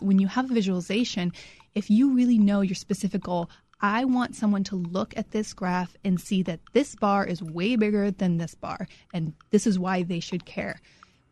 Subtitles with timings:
[0.00, 1.32] when you have a visualization,
[1.74, 5.96] if you really know your specific goal, I want someone to look at this graph
[6.04, 10.02] and see that this bar is way bigger than this bar, and this is why
[10.02, 10.80] they should care.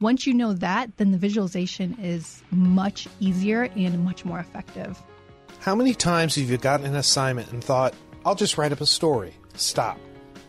[0.01, 5.03] Once you know that, then the visualization is much easier and much more effective.
[5.59, 7.95] How many times have you gotten an assignment and thought,
[8.25, 9.35] I'll just write up a story?
[9.55, 9.99] Stop.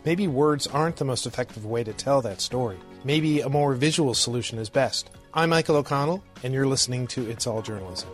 [0.04, 2.78] Maybe words aren't the most effective way to tell that story.
[3.04, 5.10] Maybe a more visual solution is best.
[5.32, 8.08] I'm Michael O'Connell, and you're listening to It's All Journalism.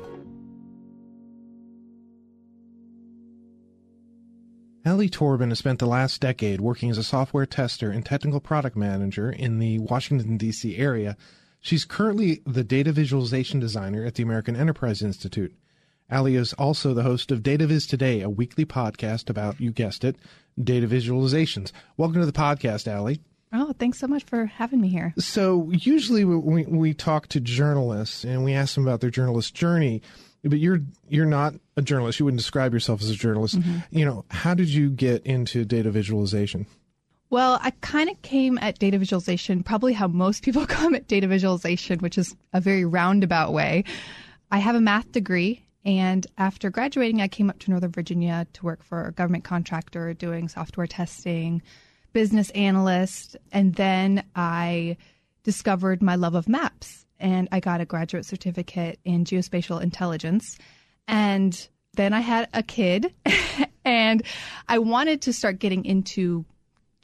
[4.85, 8.77] Alli Torban has spent the last decade working as a software tester and technical product
[8.77, 10.77] manager in the Washington, D.C.
[10.77, 11.17] area.
[11.63, 15.57] She's currently the data visualization designer at the American Enterprise Institute.
[16.11, 20.05] Alli is also the host of Data Viz Today, a weekly podcast about, you guessed
[20.05, 20.17] it,
[20.63, 21.73] data visualizations.
[21.97, 23.21] Welcome to the podcast, Alli.
[23.57, 25.15] Oh, thanks so much for having me here.
[25.19, 30.03] So, usually we, we talk to journalists and we ask them about their journalist journey
[30.49, 32.19] but you're you're not a journalist.
[32.19, 33.59] You wouldn't describe yourself as a journalist.
[33.59, 33.99] Mm-hmm.
[33.99, 36.67] You know, how did you get into data visualization?
[37.29, 41.27] Well, I kind of came at data visualization probably how most people come at data
[41.27, 43.85] visualization, which is a very roundabout way.
[44.51, 48.65] I have a math degree, and after graduating, I came up to Northern Virginia to
[48.65, 51.63] work for a government contractor doing software testing,
[52.17, 54.97] business analyst, and then I
[55.43, 60.57] discovered my love of maps and I got a graduate certificate in geospatial intelligence.
[61.07, 63.13] And then I had a kid,
[63.85, 64.23] and
[64.67, 66.47] I wanted to start getting into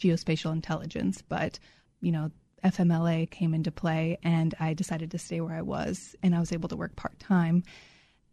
[0.00, 1.58] geospatial intelligence, but
[2.00, 2.30] you know,
[2.64, 6.52] FMLA came into play, and I decided to stay where I was, and I was
[6.52, 7.64] able to work part time.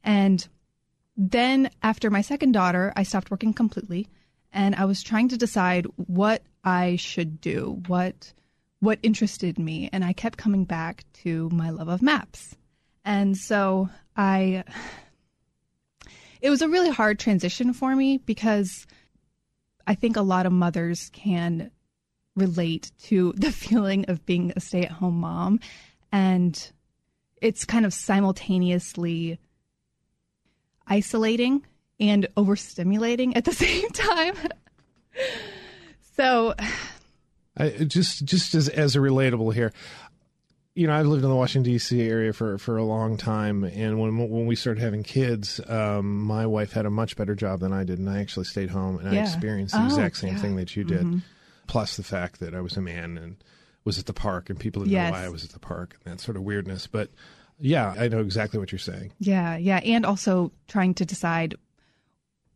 [0.02, 0.48] And
[1.18, 4.08] then after my second daughter, I stopped working completely,
[4.52, 8.34] and I was trying to decide what I should do, what
[8.80, 9.90] what interested me.
[9.92, 12.56] And I kept coming back to my love of maps.
[13.04, 14.64] And so I,
[16.42, 18.88] it was a really hard transition for me because
[19.86, 21.72] I think a lot of mothers can
[22.36, 25.60] relate to the feeling of being a stay at home mom.
[26.12, 26.72] And
[27.42, 29.40] it's kind of simultaneously
[30.88, 31.66] isolating
[32.00, 34.36] and overstimulating at the same time.
[36.16, 36.54] so
[37.58, 39.74] I, just just as as a relatable here,
[40.76, 42.02] you know, I've lived in the Washington D.C.
[42.02, 46.46] area for for a long time, and when when we started having kids, um, my
[46.46, 49.14] wife had a much better job than I did, and I actually stayed home and
[49.14, 49.20] yeah.
[49.20, 50.42] I experienced the oh, exact same yeah.
[50.42, 51.02] thing that you did.
[51.02, 51.18] Mm-hmm.
[51.68, 53.36] Plus the fact that I was a man and
[53.84, 55.12] was at the park, and people didn't yes.
[55.12, 56.88] know why I was at the park, and that sort of weirdness.
[56.88, 57.10] But
[57.60, 59.12] yeah, I know exactly what you're saying.
[59.20, 61.56] Yeah, yeah, and also trying to decide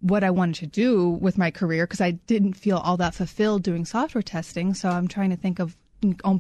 [0.04, 3.64] what I wanted to do with my career because I didn't feel all that fulfilled
[3.64, 4.74] doing software testing.
[4.74, 5.78] So I'm trying to think of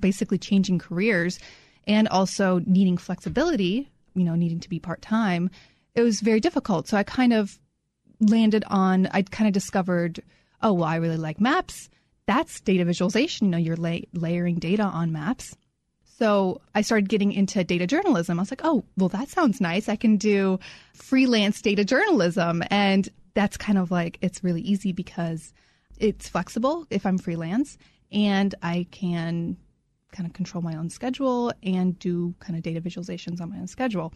[0.01, 1.39] basically changing careers
[1.87, 5.49] and also needing flexibility, you know, needing to be part time.
[5.95, 6.89] It was very difficult.
[6.89, 7.57] So I kind of
[8.19, 10.21] landed on, I kind of discovered,
[10.61, 11.89] oh, well, I really like maps.
[12.25, 13.47] That's data visualization.
[13.47, 15.55] You know, you're la- layering data on maps.
[16.17, 18.39] So I started getting into data journalism.
[18.39, 19.87] I was like, oh, well, that sounds nice.
[19.87, 20.59] I can do
[20.93, 22.61] freelance data journalism.
[22.69, 25.53] And that's kind of like it's really easy because
[25.97, 27.77] it's flexible if I'm freelance
[28.11, 29.57] and I can
[30.11, 33.67] kind of control my own schedule and do kind of data visualizations on my own
[33.67, 34.13] schedule.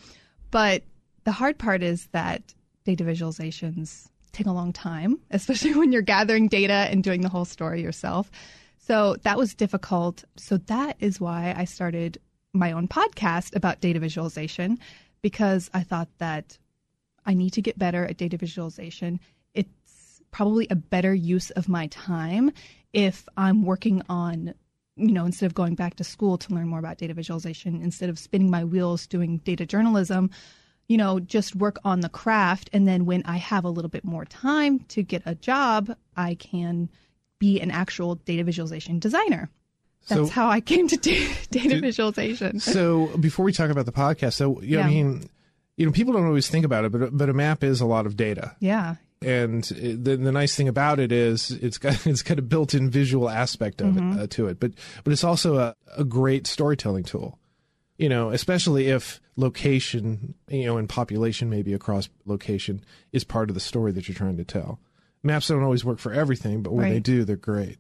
[0.52, 0.84] But
[1.24, 2.54] the hard part is that
[2.86, 7.46] data visualizations take a long time, especially when you're gathering data and doing the whole
[7.46, 8.32] story yourself.
[8.78, 10.24] So that was difficult.
[10.38, 12.20] So that is why I started
[12.54, 14.80] my own podcast about data visualization
[15.22, 16.58] because I thought that
[17.28, 19.20] I need to get better at data visualization.
[19.54, 22.52] It's probably a better use of my time
[22.94, 24.54] if I'm working on,
[24.96, 28.10] you know, instead of going back to school to learn more about data visualization, instead
[28.10, 30.32] of spinning my wheels doing data journalism,
[30.88, 32.70] you know, just work on the craft.
[32.72, 36.36] And then when I have a little bit more time to get a job, I
[36.36, 36.90] can
[37.40, 39.50] be an actual data visualization designer.
[40.08, 42.62] That's so, how I came to data, data visualization.
[42.62, 44.88] So before we talk about the podcast, so you know, yeah.
[44.88, 45.30] I mean,
[45.78, 48.06] you know, people don't always think about it, but but a map is a lot
[48.06, 48.56] of data.
[48.60, 48.96] Yeah.
[49.22, 53.30] And the the nice thing about it is it's got it's got a built-in visual
[53.30, 54.20] aspect of mm-hmm.
[54.20, 54.72] it uh, to it, but
[55.04, 57.40] but it's also a, a great storytelling tool.
[57.98, 63.56] You know, especially if location, you know, and population maybe across location is part of
[63.56, 64.80] the story that you're trying to tell.
[65.24, 66.94] Maps don't always work for everything, but when right.
[66.94, 67.78] they do, they're great.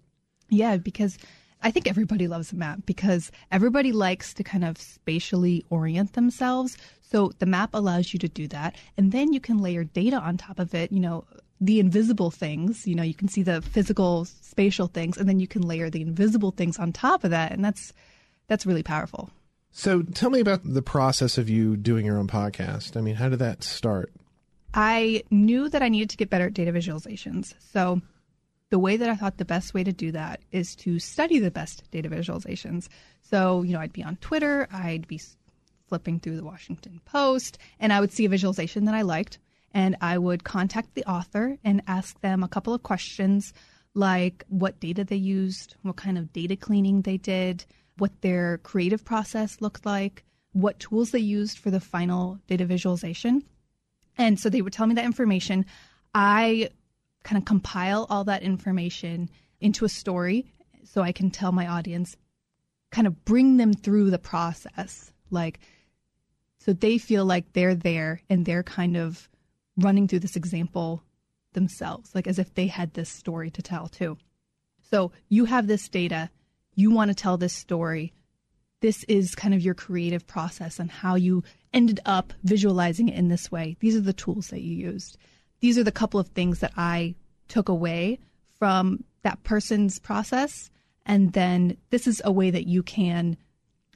[0.49, 1.19] Yeah, because
[1.63, 6.77] I think everybody loves a map because everybody likes to kind of spatially orient themselves.
[7.01, 8.75] So the map allows you to do that.
[8.97, 11.25] And then you can layer data on top of it, you know,
[11.59, 15.47] the invisible things, you know, you can see the physical spatial things and then you
[15.47, 17.93] can layer the invisible things on top of that and that's
[18.47, 19.29] that's really powerful.
[19.71, 22.95] So tell me about the process of you doing your own podcast.
[22.95, 24.11] I mean, how did that start?
[24.73, 27.53] I knew that I needed to get better at data visualizations.
[27.59, 28.01] So
[28.69, 31.51] the way that I thought the best way to do that is to study the
[31.51, 32.87] best data visualizations.
[33.21, 35.21] So, you know, I'd be on Twitter, I'd be
[35.87, 39.39] flipping through the Washington Post, and I would see a visualization that I liked,
[39.73, 43.53] and I would contact the author and ask them a couple of questions
[43.93, 47.65] like what data they used, what kind of data cleaning they did,
[47.97, 53.43] what their creative process looked like, what tools they used for the final data visualization.
[54.17, 55.65] And so they would tell me that information.
[56.13, 56.69] I
[57.27, 59.29] kind of compile all that information
[59.59, 60.45] into a story
[60.85, 62.15] so I can tell my audience,
[62.89, 65.11] kind of bring them through the process.
[65.29, 65.59] Like,
[66.57, 69.27] so they feel like they're there and they're kind of
[69.75, 71.03] running through this example
[71.51, 74.17] themselves, like as if they had this story to tell too.
[74.89, 76.29] So you have this data,
[76.75, 78.13] you want to tell this story.
[78.79, 83.27] This is kind of your creative process and how you ended up visualizing it in
[83.27, 83.75] this way.
[83.81, 85.17] These are the tools that you used
[85.59, 87.15] these are the couple of things that I
[87.47, 88.19] took away
[88.57, 90.69] from that person's process.
[91.05, 93.37] And then this is a way that you can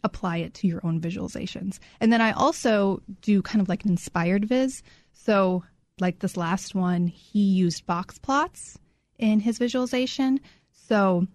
[0.03, 1.79] apply it to your own visualizations.
[1.99, 4.81] And then I also do kind of like an inspired viz.
[5.13, 5.63] So,
[5.99, 8.79] like this last one, he used box plots
[9.19, 10.39] in his visualization.
[10.71, 11.27] So,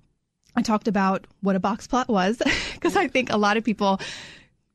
[0.57, 2.39] I talked about what a box plot was
[2.75, 4.01] because I think a lot of people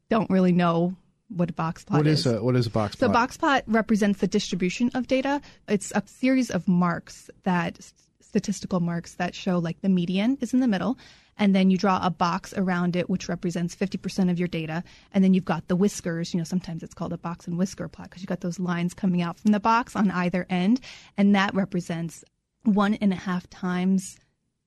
[0.09, 0.95] don't really know
[1.35, 2.25] what a box plot what is.
[2.25, 2.33] is.
[2.33, 3.09] A, what is a box plot?
[3.09, 5.41] So box plot represents the distribution of data.
[5.67, 7.79] It's a series of marks that
[8.19, 10.97] statistical marks that show like the median is in the middle
[11.37, 15.21] and then you draw a box around it which represents 50% of your data and
[15.21, 18.09] then you've got the whiskers you know sometimes it's called a box and whisker plot
[18.09, 20.79] because you've got those lines coming out from the box on either end
[21.17, 22.23] and that represents
[22.63, 24.17] one and a half times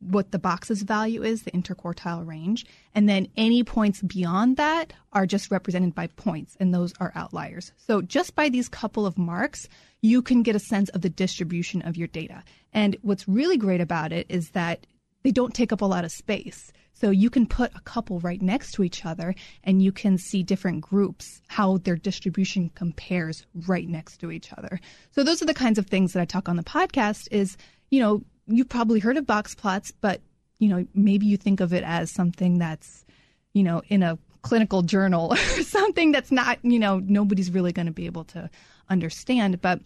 [0.05, 2.67] what the box's value is, the interquartile range.
[2.95, 7.73] And then any points beyond that are just represented by points, and those are outliers.
[7.77, 9.69] So just by these couple of marks,
[10.03, 12.43] you can get a sense of the distribution of your data.
[12.73, 14.87] And what's really great about it is that
[15.23, 16.73] they don't take up a lot of space.
[16.93, 19.35] So you can put a couple right next to each other
[19.65, 24.79] and you can see different groups, how their distribution compares right next to each other.
[25.11, 27.57] So those are the kinds of things that I talk on the podcast is,
[27.91, 30.21] you know, you've probably heard of box plots, but
[30.59, 33.05] you know maybe you think of it as something that's
[33.53, 37.87] you know in a clinical journal or something that's not you know nobody's really going
[37.87, 38.51] to be able to
[38.89, 39.81] understand, but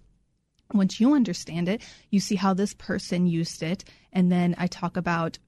[0.74, 4.96] once you understand it, you see how this person used it, and then I talk
[4.96, 5.38] about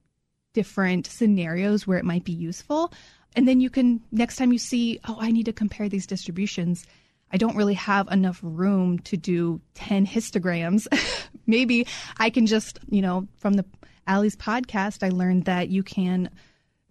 [0.53, 2.91] different scenarios where it might be useful.
[3.35, 6.85] And then you can, next time you see, oh, I need to compare these distributions,
[7.31, 10.87] I don't really have enough room to do 10 histograms.
[11.47, 11.87] Maybe
[12.17, 13.65] I can just, you know, from the
[14.07, 16.29] Alli's podcast, I learned that you can,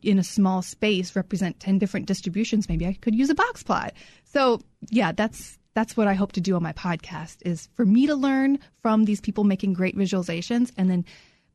[0.03, 2.69] in a small space, represent 10 different distributions.
[2.69, 3.93] Maybe I could use a box plot.
[4.25, 8.07] So, yeah, that's that's what I hope to do on my podcast is for me
[8.09, 11.05] to learn from these people making great visualizations and then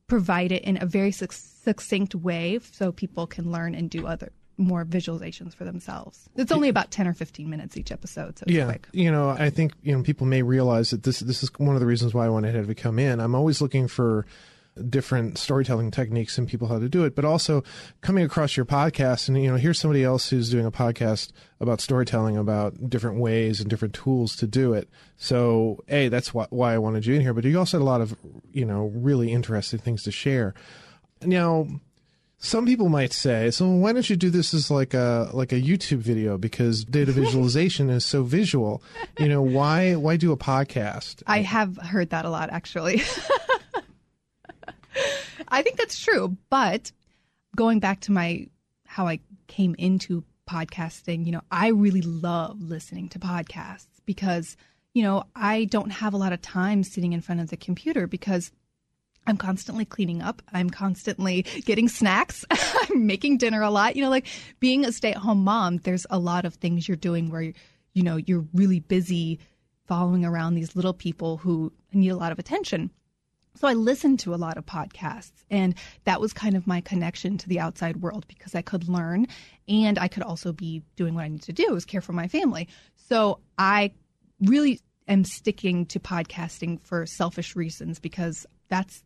[0.07, 4.85] provide it in a very succinct way so people can learn and do other more
[4.85, 6.29] visualizations for themselves.
[6.35, 8.87] It's only about 10 or 15 minutes each episode, so yeah, quick.
[8.91, 11.79] You know, I think, you know, people may realize that this this is one of
[11.79, 13.19] the reasons why I wanted to come in.
[13.19, 14.25] I'm always looking for
[14.89, 17.63] different storytelling techniques and people how to do it, but also
[18.01, 21.79] coming across your podcast and you know, here's somebody else who's doing a podcast about
[21.79, 24.89] storytelling about different ways and different tools to do it.
[25.17, 27.85] So, A, that's why, why I wanted you in here, but you also had a
[27.85, 28.17] lot of,
[28.51, 30.53] you know, really interesting things to share.
[31.21, 31.67] Now,
[32.37, 35.61] some people might say, so why don't you do this as like a like a
[35.61, 38.83] YouTube video because data visualization is so visual.
[39.19, 41.23] You know, why why do a podcast?
[41.27, 43.01] I have heard that a lot actually.
[45.47, 46.91] I think that's true, but
[47.55, 48.47] going back to my
[48.85, 54.55] how I came into podcasting, you know, I really love listening to podcasts because,
[54.93, 58.07] you know, I don't have a lot of time sitting in front of the computer
[58.07, 58.51] because
[59.27, 60.41] I'm constantly cleaning up.
[60.53, 62.45] I'm constantly getting snacks.
[62.51, 63.95] I'm making dinner a lot.
[63.95, 64.27] You know, like
[64.59, 67.53] being a stay at home mom, there's a lot of things you're doing where,
[67.93, 69.39] you know, you're really busy
[69.87, 72.91] following around these little people who need a lot of attention.
[73.55, 77.37] So I listened to a lot of podcasts, and that was kind of my connection
[77.37, 79.27] to the outside world because I could learn
[79.69, 82.27] and I could also be doing what I need to do is care for my
[82.27, 82.67] family.
[82.95, 83.93] So I
[84.41, 89.04] really am sticking to podcasting for selfish reasons because that's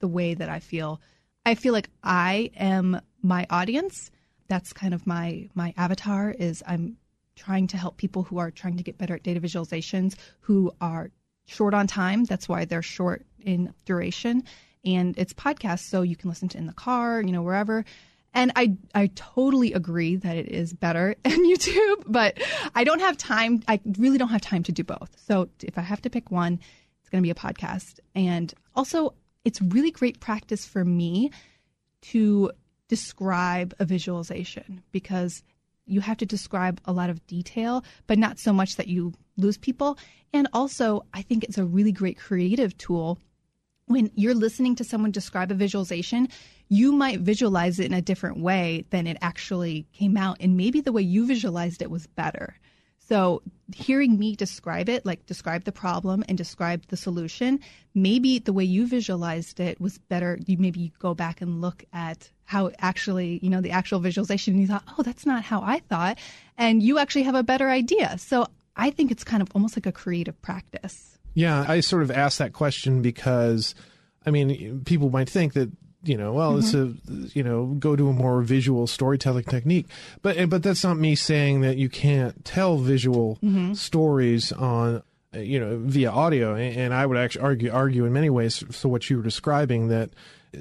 [0.00, 1.00] the way that I feel.
[1.46, 4.10] I feel like I am my audience.
[4.48, 6.96] That's kind of my my avatar is I'm
[7.36, 11.10] trying to help people who are trying to get better at data visualizations who are
[11.46, 12.24] short on time.
[12.24, 14.44] That's why they're short in duration.
[14.84, 17.84] And it's podcasts, so you can listen to in the car, you know, wherever.
[18.32, 22.38] And I I totally agree that it is better in YouTube, but
[22.74, 23.62] I don't have time.
[23.68, 25.16] I really don't have time to do both.
[25.26, 26.60] So if I have to pick one,
[27.00, 28.00] it's going to be a podcast.
[28.14, 31.30] And also, it's really great practice for me
[32.02, 32.50] to
[32.88, 35.42] describe a visualization because
[35.86, 39.58] you have to describe a lot of detail, but not so much that you lose
[39.58, 39.98] people.
[40.32, 43.18] And also, I think it's a really great creative tool
[43.90, 46.28] when you're listening to someone describe a visualization,
[46.68, 50.36] you might visualize it in a different way than it actually came out.
[50.38, 52.54] And maybe the way you visualized it was better.
[53.10, 53.42] So
[53.74, 57.58] hearing me describe it, like describe the problem and describe the solution,
[57.92, 60.38] maybe the way you visualized it was better.
[60.46, 64.54] You maybe you go back and look at how actually, you know, the actual visualization
[64.54, 66.18] and you thought, oh, that's not how I thought.
[66.56, 68.16] And you actually have a better idea.
[68.18, 71.18] So I think it's kind of almost like a creative practice.
[71.34, 73.74] Yeah, I sort of asked that question because,
[74.24, 75.72] I mean, people might think that
[76.02, 76.98] you know, well, mm-hmm.
[77.06, 79.86] it's a you know, go to a more visual storytelling technique,
[80.22, 83.74] but but that's not me saying that you can't tell visual mm-hmm.
[83.74, 85.02] stories on
[85.32, 88.64] you know via audio, and I would actually argue argue in many ways.
[88.70, 90.10] So what you were describing that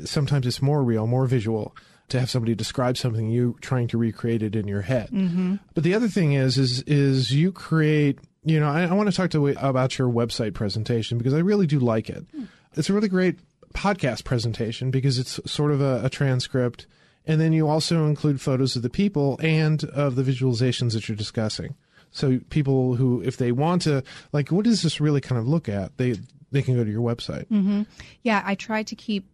[0.05, 1.75] sometimes it's more real, more visual
[2.09, 5.09] to have somebody describe something you trying to recreate it in your head.
[5.11, 5.55] Mm-hmm.
[5.73, 9.15] But the other thing is is is you create you know, I, I want to
[9.15, 12.25] talk to about your website presentation because I really do like it.
[12.35, 12.47] Mm.
[12.75, 13.39] It's a really great
[13.73, 16.87] podcast presentation because it's sort of a, a transcript,
[17.25, 21.15] and then you also include photos of the people and of the visualizations that you're
[21.15, 21.75] discussing.
[22.11, 25.69] So people who, if they want to, like, what does this really kind of look
[25.69, 25.97] at?
[25.97, 26.15] They
[26.51, 27.45] they can go to your website.
[27.47, 27.83] Mm-hmm.
[28.23, 29.29] Yeah, I try to keep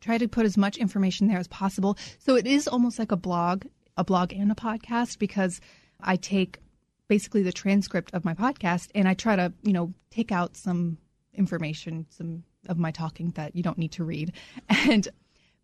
[0.00, 1.98] try to put as much information there as possible.
[2.18, 3.64] So it is almost like a blog,
[3.96, 5.60] a blog and a podcast because
[6.00, 6.58] I take
[7.08, 10.98] basically the transcript of my podcast and I try to, you know, take out some
[11.34, 14.32] information, some of my talking that you don't need to read
[14.68, 15.08] and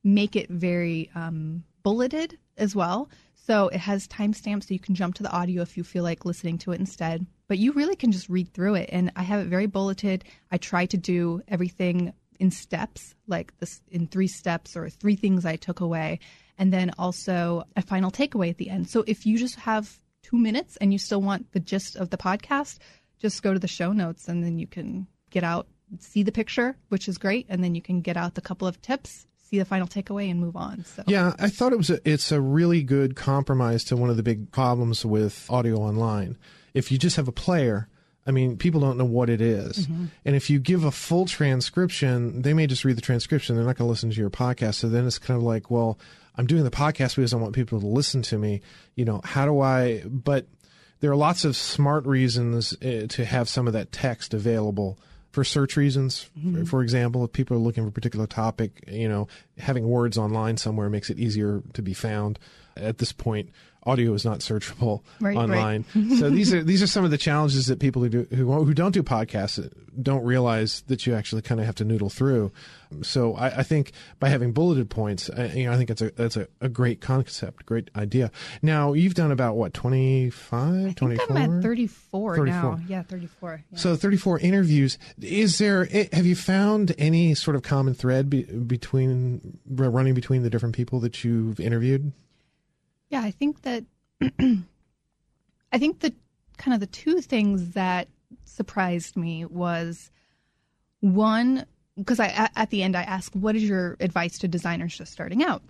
[0.03, 3.09] make it very um, bulleted as well.
[3.35, 6.25] So it has timestamps so you can jump to the audio if you feel like
[6.25, 7.27] listening to it instead.
[7.47, 8.89] But you really can just read through it.
[8.91, 10.25] And I have it very bulleted.
[10.51, 15.45] I try to do everything in steps, like this in three steps or three things
[15.45, 16.21] I took away.
[16.57, 18.89] And then also a final takeaway at the end.
[18.89, 22.17] So if you just have two minutes and you still want the gist of the
[22.17, 22.79] podcast,
[23.19, 25.67] just go to the show notes and then you can get out,
[26.03, 28.81] see the picture, which is great, and then you can get out the couple of
[28.81, 30.85] tips, see the final takeaway, and move on.
[30.85, 34.17] So yeah, I thought it was a, it's a really good compromise to one of
[34.17, 36.37] the big problems with audio online.
[36.73, 37.89] If you just have a player.
[38.27, 39.87] I mean, people don't know what it is.
[39.87, 40.07] Mm-hmm.
[40.25, 43.55] And if you give a full transcription, they may just read the transcription.
[43.55, 44.77] They're not going to listen to your podcast.
[44.77, 45.99] So then it's kind of like, well,
[46.35, 48.63] I'm doing the podcast because I want people to listen to me.
[48.95, 50.05] You know, how do I?
[50.07, 50.47] But
[51.01, 54.99] there are lots of smart reasons uh, to have some of that text available
[55.35, 56.31] for search reasons.
[56.39, 56.61] Mm-hmm.
[56.61, 59.27] For, for, example, if people are looking for a particular topic, you know,
[59.59, 62.39] having words online somewhere makes it easier to be found.
[62.77, 63.51] At this point,
[63.87, 65.85] audio is not searchable right, online.
[65.95, 66.19] Right.
[66.19, 68.75] so these are these are some of the challenges that people who do who, who
[68.75, 72.53] don't do podcasts don't realize that you actually kind of have to noodle through.
[73.03, 76.11] So I, I think by having bulleted points, I, you know, I think that's a
[76.13, 78.31] that's a, a, great concept, great idea.
[78.63, 81.37] Now you've done about what 25, 24?
[81.37, 82.47] I'm at 34, 34.
[82.47, 82.81] now.
[82.89, 83.65] Yeah, 34.
[83.71, 83.79] Yeah.
[83.79, 84.99] So 34 interviews.
[85.21, 90.51] Is there have you found any sort of common thread be, between running between the
[90.51, 92.13] different people that you've interviewed?
[93.15, 93.85] Yeah, I think that
[95.73, 96.13] I think the
[96.57, 98.09] kind of the two things that
[98.45, 100.11] surprised me was
[100.99, 101.65] one
[101.97, 105.45] because I at the end I ask what is your advice to designers just starting
[105.45, 105.63] out,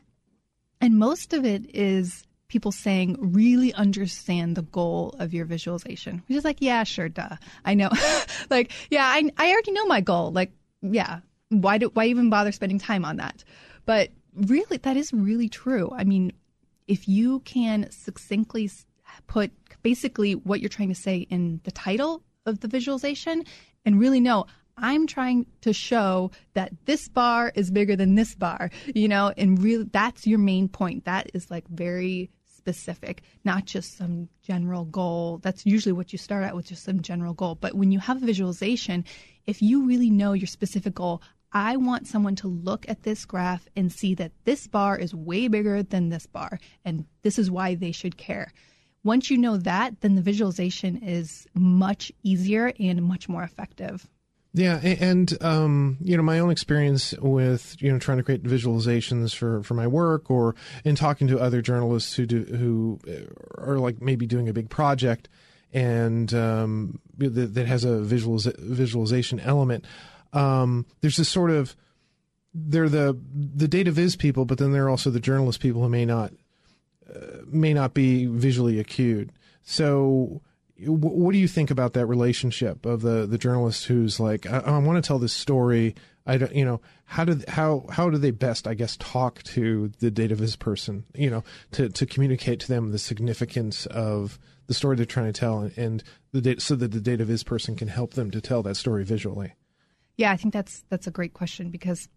[0.81, 6.39] and most of it is people saying really understand the goal of your visualization, which
[6.39, 7.37] is like yeah sure duh.
[7.63, 7.91] I know.
[8.49, 10.33] Like yeah I I already know my goal.
[10.33, 11.21] Like yeah
[11.51, 13.45] why do why even bother spending time on that,
[13.85, 15.91] but really that is really true.
[15.95, 16.33] I mean
[16.87, 18.71] if you can succinctly
[19.26, 19.50] put
[19.83, 23.45] basically what you're trying to say in the title of the visualization
[23.85, 28.71] and really know I'm trying to show that this bar is bigger than this bar,
[28.93, 31.05] you know, and really that's your main point.
[31.05, 35.38] That is like very specific, not just some general goal.
[35.43, 37.55] That's usually what you start out with, just some general goal.
[37.55, 39.05] But when you have a visualization,
[39.47, 41.23] if you really know your specific goal,
[41.54, 45.46] I want someone to look at this graph and see that this bar is way
[45.46, 48.52] bigger than this bar, and this is why they should care.
[49.04, 54.08] Once you know that, then the visualization is much easier and much more effective.
[54.52, 59.34] Yeah, and um, you know my own experience with you know trying to create visualizations
[59.34, 62.99] for, for my work, or in talking to other journalists who do who
[63.58, 65.28] are like maybe doing a big project
[65.73, 69.84] and um, that, that has a visualiz- visualization element
[70.35, 71.76] um, there's this sort of
[72.55, 76.05] they're the the data viz people, but then they're also the journalist people who may
[76.05, 76.33] not
[77.12, 79.31] uh, may not be visually acute.
[79.62, 80.41] So,
[80.79, 84.59] w- what do you think about that relationship of the the journalist who's like, I,
[84.59, 85.95] I want to tell this story.
[86.26, 89.91] I don't, you know, how do how how do they best, I guess, talk to
[89.99, 94.75] the data viz person, you know, to to communicate to them the significance of the
[94.75, 97.76] story they're trying to tell, and, and the data, so that the data viz person
[97.76, 99.55] can help them to tell that story visually.
[100.16, 102.09] Yeah, I think that's that's a great question because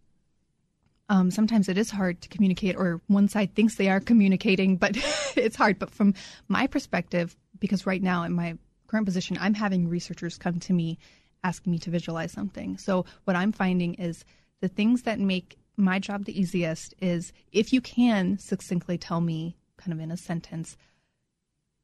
[1.10, 4.98] um, sometimes it is hard to communicate, or one side thinks they are communicating, but
[5.36, 5.80] it's hard.
[5.80, 6.13] But from
[6.48, 10.98] my perspective, because right now in my current position, I'm having researchers come to me
[11.44, 12.77] asking me to visualize something.
[12.77, 14.25] So what I'm finding is
[14.62, 19.56] the things that make my job the easiest is if you can succinctly tell me,
[19.77, 20.75] kind of in a sentence,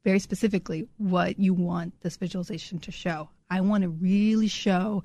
[0.03, 3.29] very specifically what you want this visualization to show.
[3.49, 5.03] I want to really show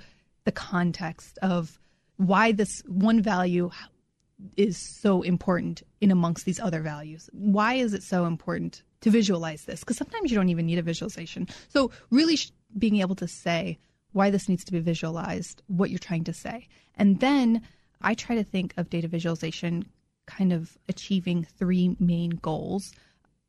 [0.48, 1.78] the context of
[2.16, 3.68] why this one value
[4.56, 7.28] is so important in amongst these other values.
[7.34, 9.80] Why is it so important to visualize this?
[9.80, 11.48] Because sometimes you don't even need a visualization.
[11.68, 13.78] So, really sh- being able to say
[14.12, 16.66] why this needs to be visualized, what you're trying to say.
[16.96, 17.60] And then
[18.00, 19.84] I try to think of data visualization
[20.26, 22.94] kind of achieving three main goals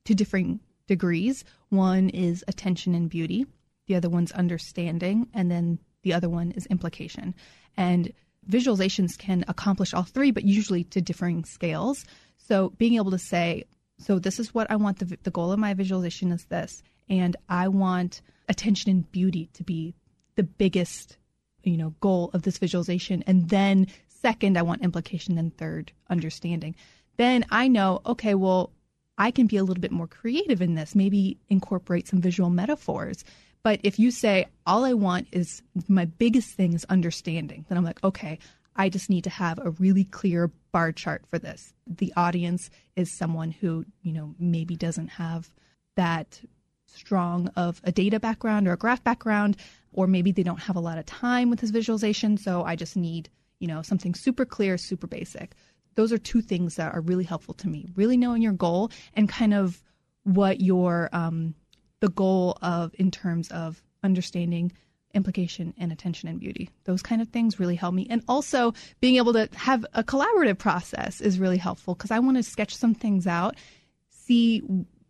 [0.03, 1.45] to differing degrees.
[1.69, 3.45] One is attention and beauty,
[3.87, 7.35] the other one's understanding, and then the other one is implication.
[7.77, 8.11] And
[8.49, 12.05] visualizations can accomplish all three, but usually to differing scales.
[12.37, 13.63] So being able to say,
[13.99, 17.35] so this is what I want the, the goal of my visualization is this, and
[17.49, 19.93] I want attention and beauty to be
[20.35, 21.17] the biggest,
[21.63, 26.75] you know, goal of this visualization, and then second, I want implication, and third, understanding.
[27.17, 28.71] Then I know, okay, well,
[29.17, 33.23] I can be a little bit more creative in this, maybe incorporate some visual metaphors.
[33.63, 37.83] But if you say, all I want is my biggest thing is understanding, then I'm
[37.83, 38.39] like, okay,
[38.75, 41.73] I just need to have a really clear bar chart for this.
[41.85, 45.49] The audience is someone who, you know, maybe doesn't have
[45.95, 46.39] that
[46.85, 49.57] strong of a data background or a graph background,
[49.91, 52.37] or maybe they don't have a lot of time with this visualization.
[52.37, 53.29] So I just need,
[53.59, 55.55] you know, something super clear, super basic.
[55.95, 57.89] Those are two things that are really helpful to me.
[57.95, 59.83] Really knowing your goal and kind of
[60.23, 61.55] what your um,
[61.99, 64.71] the goal of in terms of understanding
[65.13, 66.69] implication and attention and beauty.
[66.85, 68.07] Those kind of things really help me.
[68.09, 72.37] And also being able to have a collaborative process is really helpful because I want
[72.37, 73.55] to sketch some things out,
[74.09, 74.61] see,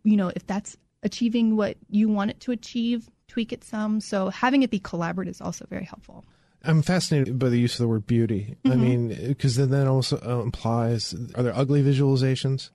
[0.04, 4.00] you know, if that's achieving what you want it to achieve, tweak it some.
[4.00, 6.24] So having it be collaborative is also very helpful.
[6.62, 8.56] I'm fascinated by the use of the word beauty.
[8.64, 8.72] Mm-hmm.
[8.72, 12.70] I mean, because then that also uh, implies are there ugly visualizations?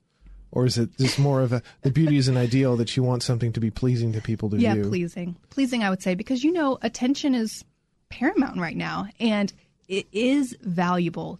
[0.56, 3.22] Or is it just more of a the beauty is an ideal that you want
[3.22, 4.84] something to be pleasing to people to yeah, view?
[4.84, 5.84] Yeah, pleasing, pleasing.
[5.84, 7.62] I would say because you know attention is
[8.08, 9.52] paramount right now, and
[9.86, 11.38] it is valuable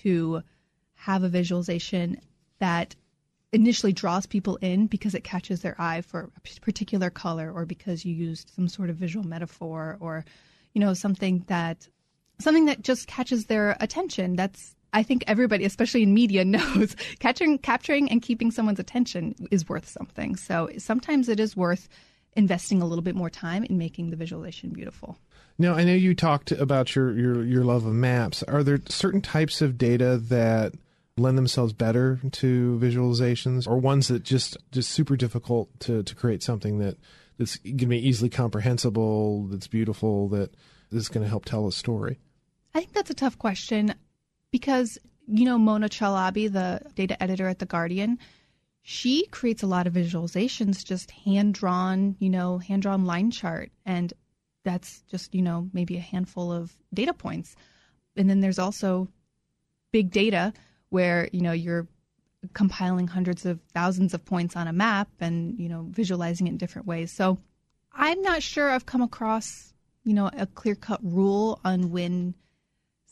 [0.00, 0.42] to
[0.94, 2.18] have a visualization
[2.58, 2.96] that
[3.52, 8.02] initially draws people in because it catches their eye for a particular color or because
[8.06, 10.24] you used some sort of visual metaphor or
[10.72, 11.86] you know something that
[12.40, 17.58] something that just catches their attention that's I think everybody, especially in media, knows capturing,
[17.58, 20.36] capturing and keeping someone's attention is worth something.
[20.36, 21.88] So sometimes it is worth
[22.36, 25.18] investing a little bit more time in making the visualization beautiful.
[25.58, 28.42] Now, I know you talked about your, your, your love of maps.
[28.44, 30.72] Are there certain types of data that
[31.16, 36.42] lend themselves better to visualizations or ones that just just super difficult to, to create
[36.42, 36.96] something that
[37.38, 40.52] that's going to be easily comprehensible, that's beautiful, that
[40.90, 42.18] is going to help tell a story?
[42.74, 43.94] I think that's a tough question
[44.54, 48.20] because you know Mona Chalabi, the data editor at the Guardian,
[48.82, 53.72] she creates a lot of visualizations, just hand drawn, you know, hand drawn line chart,
[53.84, 54.12] and
[54.62, 57.56] that's just you know maybe a handful of data points,
[58.16, 59.08] and then there's also
[59.90, 60.52] big data
[60.90, 61.88] where you know you're
[62.52, 66.58] compiling hundreds of thousands of points on a map and you know visualizing it in
[66.58, 67.10] different ways.
[67.10, 67.38] So
[67.92, 72.34] I'm not sure I've come across you know a clear cut rule on when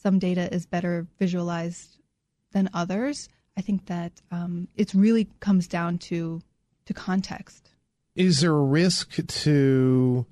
[0.02, 1.98] some data is better visualized
[2.52, 3.28] than others.
[3.56, 6.42] I think that um, it really comes down to
[6.86, 7.70] to context.
[8.16, 10.26] Is there a risk to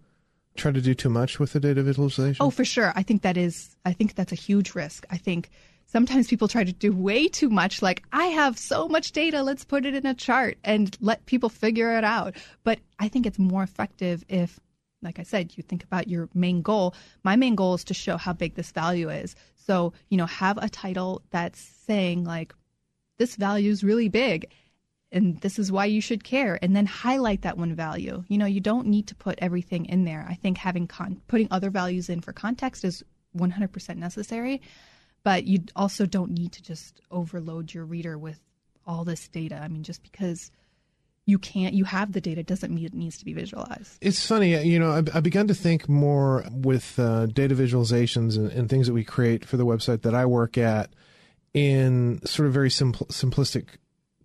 [0.56, 2.44] try to do too much with the data visualization?
[2.44, 2.92] Oh, for sure.
[2.96, 3.76] I think that is.
[3.84, 5.06] I think that's a huge risk.
[5.10, 5.50] I think
[5.86, 7.82] sometimes people try to do way too much.
[7.82, 11.48] Like I have so much data, let's put it in a chart and let people
[11.48, 12.34] figure it out.
[12.64, 14.58] But I think it's more effective if
[15.02, 16.94] like I said, you think about your main goal.
[17.24, 19.34] My main goal is to show how big this value is.
[19.70, 22.52] So, you know, have a title that's saying, like,
[23.18, 24.50] this value is really big
[25.12, 28.46] and this is why you should care and then highlight that one value you know
[28.46, 32.08] you don't need to put everything in there i think having con- putting other values
[32.08, 33.02] in for context is
[33.36, 34.62] 100% necessary
[35.22, 38.40] but you also don't need to just overload your reader with
[38.86, 39.60] all this data.
[39.62, 40.50] I mean, just because
[41.30, 43.96] you can't you have the data doesn't mean it needs to be visualized.
[44.00, 48.50] It's funny you know i've, I've begun to think more with uh, data visualizations and,
[48.50, 50.90] and, things that we create for the website that i work at
[51.54, 53.66] in sort of very simpl- simplistic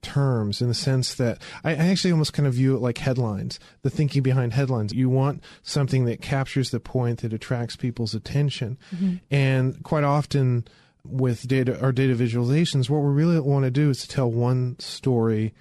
[0.02, 3.60] terms in the sense that I, I actually almost kind of view it like headlines
[3.82, 4.94] the thinking behind headlines.
[4.94, 8.78] You want something that captures the point that attracts people's attention.
[8.94, 9.16] Mm-hmm.
[9.32, 10.68] and quite often
[11.04, 14.78] with data or data visualizations what we really want to do is to tell one
[14.80, 15.54] story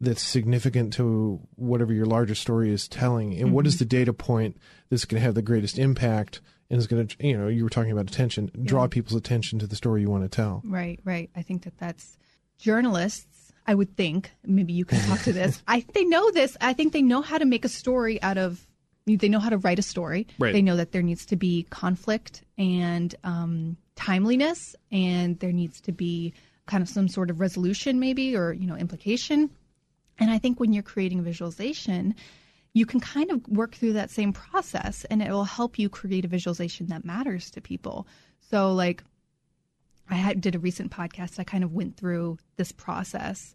[0.00, 3.52] that's significant to whatever your larger story is telling and mm-hmm.
[3.52, 3.80] what is mm-hmm.
[3.80, 4.56] the data point
[4.90, 7.70] that's going to have the greatest impact and is going to you know you were
[7.70, 8.88] talking about attention draw yeah.
[8.88, 12.16] people's attention to the story you want to tell right right i think that that's
[12.58, 16.72] journalists i would think maybe you can talk to this i they know this i
[16.72, 18.64] think they know how to make a story out of
[19.06, 20.52] they know how to write a story right.
[20.52, 25.92] they know that there needs to be conflict and um, timeliness and there needs to
[25.92, 26.34] be
[26.66, 29.48] kind of some sort of resolution maybe or you know implication
[30.18, 32.14] and I think when you're creating a visualization,
[32.74, 36.24] you can kind of work through that same process and it will help you create
[36.24, 38.06] a visualization that matters to people.
[38.40, 39.02] So, like,
[40.10, 43.54] I had, did a recent podcast, I kind of went through this process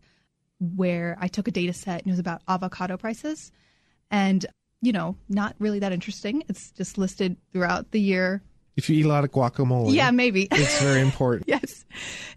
[0.60, 3.52] where I took a data set and it was about avocado prices.
[4.12, 4.46] And,
[4.82, 6.44] you know, not really that interesting.
[6.48, 8.44] It's just listed throughout the year.
[8.76, 9.94] If you eat a lot of guacamole.
[9.94, 10.48] Yeah, maybe.
[10.52, 11.48] It's very important.
[11.48, 11.86] yes.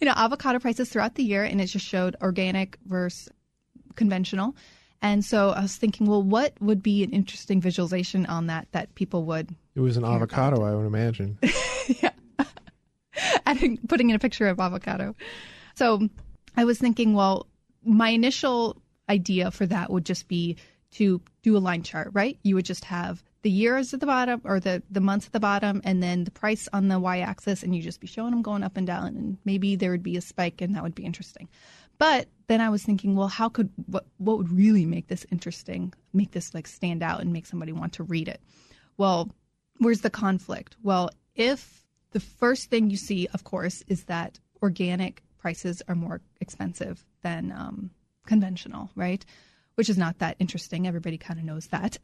[0.01, 3.31] You know, avocado prices throughout the year, and it just showed organic versus
[3.97, 4.55] conventional.
[5.03, 8.95] And so I was thinking, well, what would be an interesting visualization on that that
[8.95, 9.55] people would?
[9.75, 11.39] It was an avocado, I would imagine.
[12.01, 12.11] yeah.
[13.47, 15.15] Adding, putting in a picture of avocado.
[15.75, 16.09] So
[16.57, 17.47] I was thinking, well,
[17.85, 20.57] my initial idea for that would just be
[20.93, 22.39] to do a line chart, right?
[22.43, 25.41] You would just have the years at the bottom or the, the months at the
[25.41, 28.43] bottom and then the price on the y axis, and you just be showing them
[28.43, 29.09] going up and down.
[29.09, 31.49] And maybe there would be a spike, and that would be interesting.
[31.99, 35.93] But then I was thinking, well, how could what what would really make this interesting,
[36.13, 38.41] make this like stand out and make somebody want to read it?
[38.97, 39.31] Well,
[39.79, 40.77] where's the conflict?
[40.83, 46.21] Well, if the first thing you see, of course, is that organic prices are more
[46.41, 47.91] expensive than um,
[48.27, 49.25] conventional, right?
[49.75, 50.87] Which is not that interesting.
[50.87, 51.99] Everybody kind of knows that.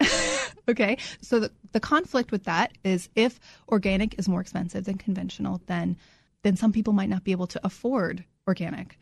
[0.68, 0.98] okay.
[1.22, 5.96] So the, the conflict with that is if organic is more expensive than conventional, then
[6.42, 8.98] then some people might not be able to afford organic.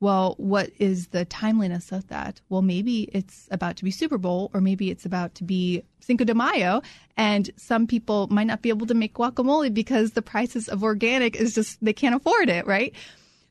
[0.00, 2.40] Well, what is the timeliness of that?
[2.48, 6.24] Well, maybe it's about to be Super Bowl, or maybe it's about to be Cinco
[6.24, 6.82] de Mayo,
[7.16, 11.34] and some people might not be able to make guacamole because the prices of organic
[11.34, 12.94] is just, they can't afford it, right?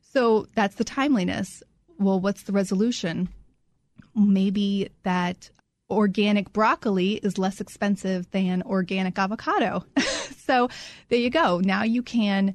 [0.00, 1.62] So that's the timeliness.
[1.98, 3.28] Well, what's the resolution?
[4.14, 5.50] Maybe that
[5.90, 9.84] organic broccoli is less expensive than organic avocado.
[10.46, 10.68] so
[11.08, 11.60] there you go.
[11.60, 12.54] Now you can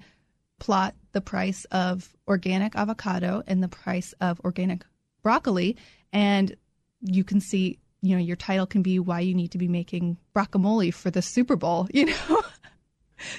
[0.63, 4.85] plot the price of organic avocado and the price of organic
[5.21, 5.75] broccoli.
[6.13, 6.55] And
[7.01, 10.17] you can see you know your title can be why you need to be making
[10.35, 12.41] guacamole for the super bowl you know?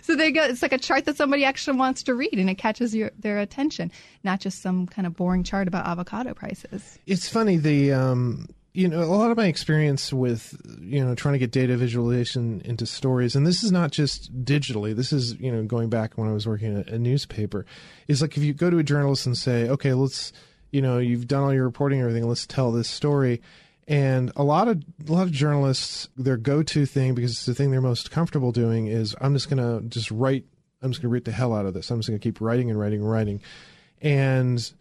[0.03, 2.57] So they go it's like a chart that somebody actually wants to read and it
[2.57, 3.91] catches your their attention
[4.23, 6.99] not just some kind of boring chart about avocado prices.
[7.07, 11.35] It's funny the um you know, a lot of my experience with, you know, trying
[11.35, 15.53] to get data visualization into stories, and this is not just digitally, this is, you
[15.53, 17.65] know, going back when I was working at a newspaper,
[18.09, 20.33] is like if you go to a journalist and say, okay, let's,
[20.73, 23.41] you know, you've done all your reporting and everything, let's tell this story.
[23.87, 27.71] And a lot of a lot of journalists, their go-to thing because it's the thing
[27.71, 30.47] they're most comfortable doing is I'm just gonna just write.
[30.83, 31.91] I'm just gonna read the hell out of this.
[31.91, 33.41] I'm just gonna keep writing and writing and writing,
[34.01, 34.73] and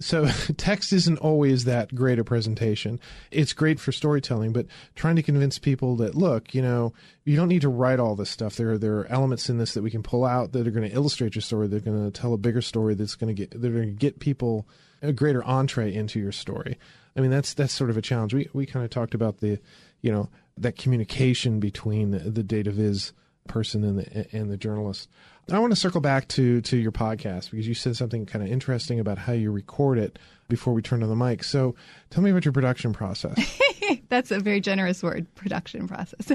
[0.00, 3.00] so text isn't always that great a presentation.
[3.30, 6.92] It's great for storytelling, but trying to convince people that look, you know,
[7.24, 8.56] you don't need to write all this stuff.
[8.56, 10.88] There are there are elements in this that we can pull out that are going
[10.88, 11.68] to illustrate your story.
[11.68, 14.20] They're going to tell a bigger story that's going to get they're going to get
[14.20, 14.66] people
[15.02, 16.78] a greater entree into your story.
[17.16, 18.34] I mean, that's that's sort of a challenge.
[18.34, 19.58] We we kind of talked about the,
[20.02, 20.28] you know,
[20.58, 23.12] that communication between the, the data viz
[23.48, 25.08] person and the and the journalist.
[25.50, 28.50] I want to circle back to to your podcast because you said something kind of
[28.50, 31.44] interesting about how you record it before we turn on the mic.
[31.44, 31.74] So,
[32.10, 33.60] tell me about your production process.
[34.08, 36.32] That's a very generous word, production process.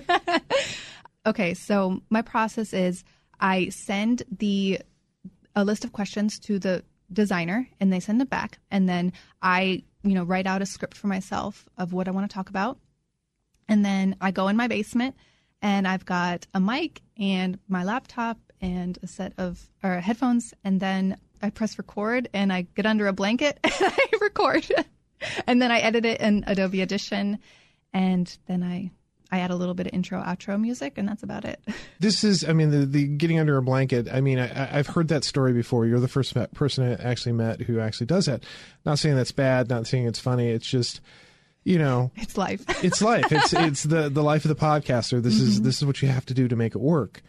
[1.26, 3.04] okay, so my process is
[3.40, 4.80] I send the
[5.56, 9.84] a list of questions to the designer and they send it back and then I,
[10.04, 12.78] you know, write out a script for myself of what I want to talk about.
[13.68, 15.16] And then I go in my basement
[15.62, 20.80] and I've got a mic and my laptop and a set of or headphones, and
[20.80, 24.70] then I press record and I get under a blanket and I record,
[25.48, 27.40] and then I edit it in Adobe Audition,
[27.94, 28.92] and then I
[29.32, 31.60] I add a little bit of intro outro music, and that's about it.
[32.02, 34.08] This is, I mean, the, the getting under a blanket.
[34.12, 35.86] I mean, I, I've heard that story before.
[35.86, 38.44] You're the first person I actually met who actually does that.
[38.86, 40.50] Not saying that's bad, not saying it's funny.
[40.50, 41.00] It's just,
[41.64, 42.64] you know, It's life.
[42.84, 43.32] it's life.
[43.32, 45.22] It's it's the the life of the podcaster.
[45.22, 47.22] This is this is what you have to do to make it work.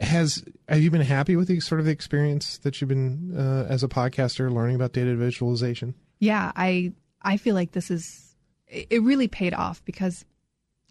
[0.00, 3.66] Has have you been happy with the sort of the experience that you've been uh,
[3.68, 5.94] as a podcaster learning about data visualization?
[6.20, 8.36] yeah, I I feel like this is
[8.68, 10.24] it really paid off because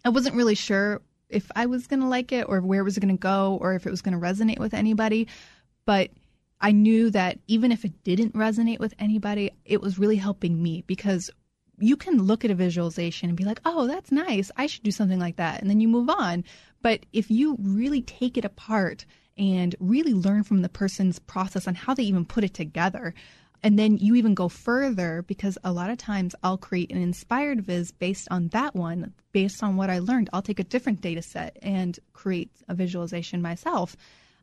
[0.04, 3.00] I wasn't really sure if I was going to like it or where was it
[3.00, 5.28] was going to go or if it was going to resonate with anybody,
[5.86, 6.10] but
[6.60, 10.84] I knew that even if it didn't resonate with anybody, it was really helping me
[10.86, 11.30] because
[11.80, 14.50] you can look at a visualization and be like, "Oh, that's nice.
[14.56, 16.44] I should do something like that." And then you move on.
[16.82, 19.04] But if you really take it apart
[19.36, 23.14] and really learn from the person's process on how they even put it together,
[23.62, 27.62] and then you even go further because a lot of times I'll create an inspired
[27.62, 30.30] viz based on that one, based on what I learned.
[30.32, 33.96] I'll take a different data set and create a visualization myself.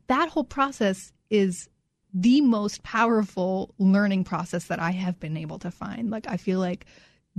[0.06, 1.68] That whole process is
[2.14, 6.10] the most powerful learning process that I have been able to find.
[6.10, 6.86] Like, I feel like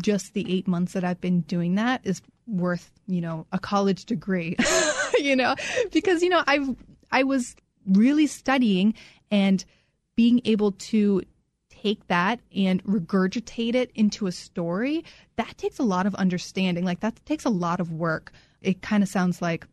[0.02, 4.06] just the eight months that I've been doing that is worth, you know, a college
[4.06, 4.56] degree,
[5.20, 5.56] you know,
[5.92, 6.76] because, you know, I've,
[7.12, 8.94] I was really studying
[9.32, 9.64] and
[10.16, 11.22] being able to
[11.70, 15.04] take that and regurgitate it into a story,
[15.38, 16.84] that takes a lot of understanding.
[16.84, 18.32] Like that takes a lot of work.
[18.62, 19.66] It kind of sounds like,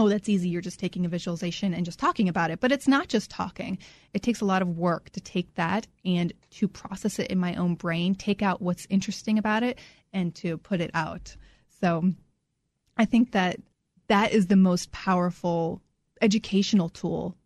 [0.00, 0.48] oh, that's easy.
[0.48, 2.58] You're just taking a visualization and just talking about it.
[2.58, 3.78] But it's not just talking.
[4.14, 7.54] It takes a lot of work to take that and to process it in my
[7.54, 9.78] own brain, take out what's interesting about it,
[10.12, 11.36] and to put it out.
[11.80, 12.12] So
[12.96, 13.60] I think that
[14.08, 15.82] that is the most powerful
[16.22, 17.36] educational tool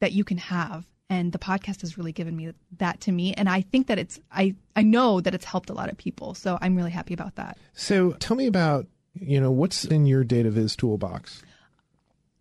[0.00, 3.48] that you can have and the podcast has really given me that to me and
[3.48, 6.58] i think that it's i i know that it's helped a lot of people so
[6.62, 8.86] i'm really happy about that So tell me about
[9.20, 11.42] you know what's in your data viz toolbox.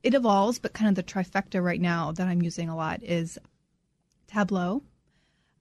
[0.06, 3.38] It evolves but kind of the trifecta right now that i'm using a lot is
[4.28, 4.82] tableau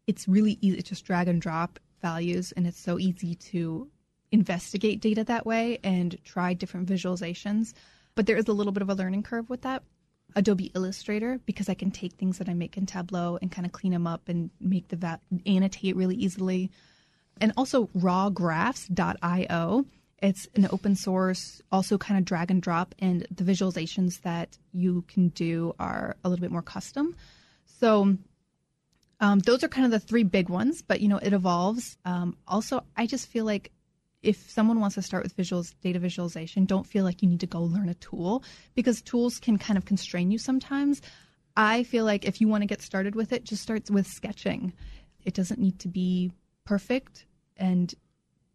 [0.06, 3.88] it's really easy it's just drag and drop values and it's so easy to
[4.30, 7.72] investigate data that way and try different visualizations
[8.14, 9.82] but there is a little bit of a learning curve with that
[10.36, 13.72] Adobe Illustrator because I can take things that I make in Tableau and kind of
[13.72, 16.70] clean them up and make the va- annotate really easily.
[17.40, 19.84] And also rawgraphs.io.
[20.18, 25.02] It's an open source, also kind of drag and drop, and the visualizations that you
[25.08, 27.14] can do are a little bit more custom.
[27.66, 28.16] So
[29.20, 31.96] um, those are kind of the three big ones, but you know it evolves.
[32.04, 33.70] Um, also, I just feel like
[34.22, 37.46] if someone wants to start with visuals data visualization, don't feel like you need to
[37.46, 38.42] go learn a tool
[38.74, 41.02] because tools can kind of constrain you sometimes.
[41.56, 44.72] I feel like if you want to get started with it, just start with sketching.
[45.24, 46.32] It doesn't need to be
[46.64, 47.94] perfect and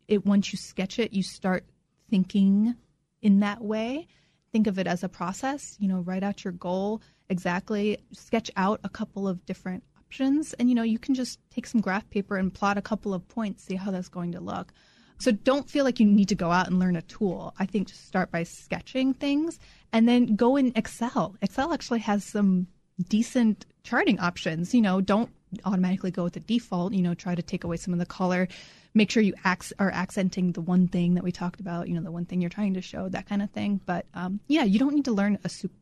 [0.10, 1.64] it once you sketch it, you start
[2.10, 2.76] thinking
[3.22, 4.08] in that way.
[4.52, 8.80] Think of it as a process, you know, write out your goal exactly, sketch out
[8.84, 12.38] a couple of different options and you know, you can just take some graph paper
[12.38, 14.74] and plot a couple of points, see how that's going to look.
[15.20, 17.54] So don't feel like you need to go out and learn a tool.
[17.60, 19.60] I think just start by sketching things
[19.94, 21.36] and then go in Excel.
[21.42, 22.68] Excel actually has some
[23.10, 24.74] decent charting options.
[24.74, 25.30] You know, don't
[25.66, 28.48] automatically go with the default, you know, try to take away some of the color.
[28.94, 32.02] Make sure you ac- are accenting the one thing that we talked about, you know,
[32.02, 33.80] the one thing you're trying to show, that kind of thing.
[33.86, 35.76] But um, yeah, you don't need to learn a super,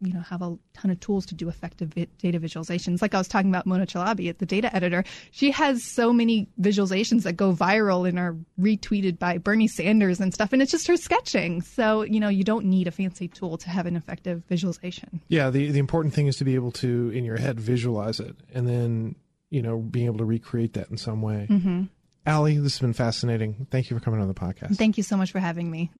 [0.00, 3.02] you know, have a ton of tools to do effective data visualizations.
[3.02, 6.48] Like I was talking about Mona Chalabi at the data editor, she has so many
[6.60, 10.86] visualizations that go viral and are retweeted by Bernie Sanders and stuff, and it's just
[10.86, 11.62] her sketching.
[11.62, 15.20] So you know, you don't need a fancy tool to have an effective visualization.
[15.28, 18.36] Yeah, the the important thing is to be able to in your head visualize it
[18.52, 19.16] and then
[19.50, 21.46] you know being able to recreate that in some way.
[21.50, 21.84] Mm-hmm.
[22.26, 23.66] Alli, this has been fascinating.
[23.70, 24.76] Thank you for coming on the podcast.
[24.76, 25.90] Thank you so much for having me.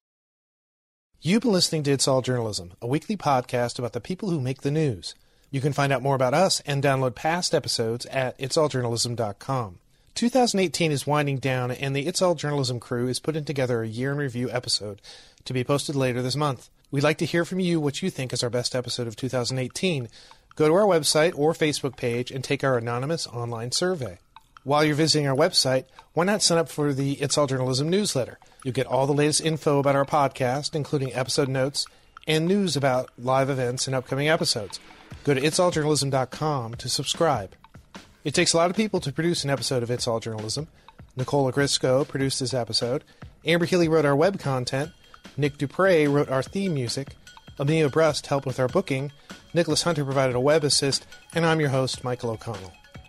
[1.27, 4.61] You've been listening to It's All Journalism, a weekly podcast about the people who make
[4.61, 5.15] the news.
[5.51, 9.79] You can find out more about us and download past episodes at itsalljournalism.com.
[10.15, 14.13] 2018 is winding down, and the It's All Journalism crew is putting together a year
[14.13, 15.01] in review episode
[15.47, 16.69] to be posted later this month.
[16.91, 20.11] We'd like to hear from you what you think is our best episode of 2018.
[20.57, 24.19] Go to our website or Facebook page and take our anonymous online survey.
[24.65, 28.39] While you're visiting our website, why not sign up for the It's All Journalism newsletter?
[28.65, 31.85] You'll get all the latest info about our podcast, including episode notes
[32.27, 34.81] and news about live events and upcoming episodes.
[35.25, 37.55] Go to itsalljournalism.com to subscribe.
[38.25, 40.69] It takes a lot of people to produce an episode of It's All Journalism.
[41.15, 43.05] Nicola Grisco produced this episode.
[43.45, 44.93] Amber Healy wrote our web content.
[45.37, 47.09] Nick Dupre wrote our theme music.
[47.59, 49.13] Amelia Brust helped with our booking.
[49.53, 51.07] Nicholas Hunter provided a web assist.
[51.35, 52.73] And I'm your host, Michael O'Connell.